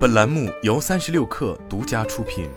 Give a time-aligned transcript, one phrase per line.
[0.00, 2.48] 本栏目由三十六氪独家出品。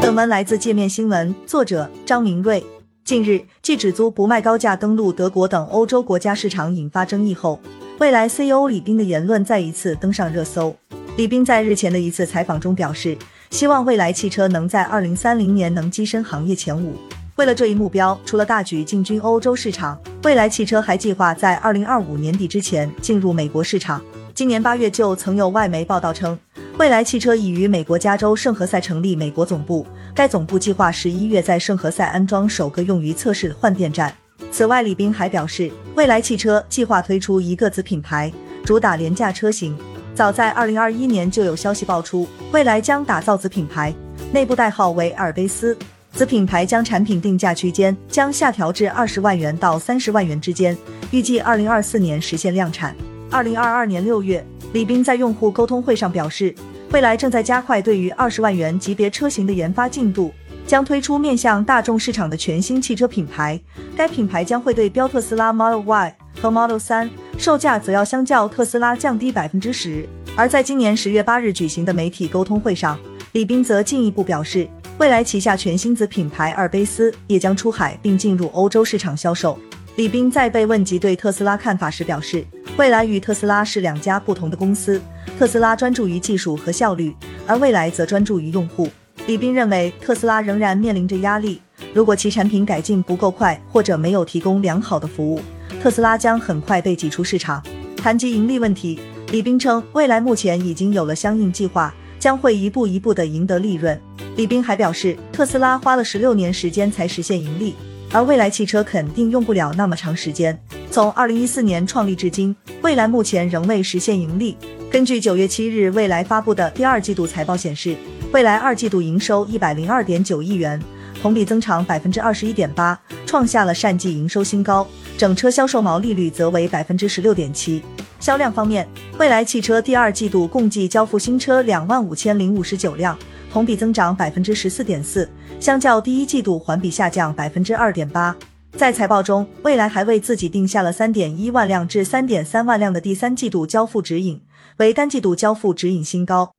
[0.00, 2.64] 本文来自界面新闻，作者张明瑞。
[3.04, 7.60] 近日，继只租不卖高价登陆德国等欧洲国家市场引发争议后，
[7.98, 10.74] 蔚来 CEO 李斌的言论再一次登上热搜。
[11.18, 13.14] 李斌在日前的一次采访中表示，
[13.50, 16.96] 希望蔚来汽车能在二零三零年能跻身行业前五。
[17.36, 24.00] 为了这一目标，除了大举进军欧洲市场，蔚来汽车还计划在二零二五年底之前进入美国市场。
[24.32, 26.38] 今年八月就曾有外媒报道称，
[26.78, 34.10] 蔚来汽车已于美国加州圣何塞成立美国总部，该总部计划十一月在圣何塞安装首个用于测试的换电站。
[34.50, 38.32] 此外，李斌还表示，蔚来汽车计划推出一个子品牌，
[38.64, 39.76] 主打廉价车型。
[40.14, 43.94] 早在二零二一年就有消息爆出，蔚来将打造子品牌，
[44.32, 45.76] 内部代号为阿尔卑斯。
[46.14, 50.76] 子品牌将产品定价区间将下调至二十万元到三十万元之间，
[51.10, 52.94] 预计二零二四年实现量产。
[53.28, 56.54] 二零二二年六月，李斌在用户沟通会上表示，
[56.92, 60.32] 未来正在加快对于二十万元级别车型的研发进度，
[60.64, 63.60] 将推出面向大众市场的全新汽车品牌。
[63.96, 70.08] 该品牌将会对标特斯拉 Model Y 和 Model 3，售价则要相较特斯拉降低百分之十。
[70.36, 72.96] 而在今年十月八日举行的媒体沟通会上，
[73.32, 74.68] 李斌则进一步表示。
[74.96, 79.58] 未来旗下全新子品牌阿尔卑斯也将出海并进入欧洲市场销售。
[79.96, 82.44] 李斌在被问及对特斯拉看法时表示，
[82.76, 85.00] 未来与特斯拉是两家不同的公司，
[85.36, 87.12] 特斯拉专注于技术和效率，
[87.44, 88.88] 而未来则专注于用户。
[89.26, 91.60] 李斌认为，特斯拉仍然面临着压力，
[91.92, 95.40] 如果其产品改进不够快或者没有提供良好的服务，
[95.82, 97.60] 特斯拉将很快被挤出市场。
[97.96, 99.00] 谈及盈利问题，
[99.32, 104.00] 李斌称，未来目前已经有了相应计划，将会一步一步的赢得利润。
[104.36, 107.74] 李斌还表示，特斯拉花了十六年时间才实现盈利，
[108.10, 110.58] 而蔚来汽车肯定用不了那么长时间。
[110.90, 114.56] 从二零一四年创立至今，蔚来目前仍未实现盈利。
[114.90, 117.96] 根据九月七日蔚来发布的第二季度财报显示，
[118.32, 120.80] 蔚来二季度营收一百零二点九亿元，
[121.22, 124.84] 同比增长百分之二十一点八，创下了单季营收新高。
[125.16, 127.80] 整车销售毛利率则为百分之十六点七。
[128.18, 133.16] 销量方面，蔚来汽车第二季度共计交付新车两万五千零五十九辆。
[133.54, 138.34] 同比增长百分之十四点四，相较第一季度环比下降百分之二点八。
[138.72, 144.40] 在财报中，蔚来还为自己定下了三点一万辆至三点三万辆的第三季度交付指引，
[144.78, 146.50] 为单季度交付指引新高。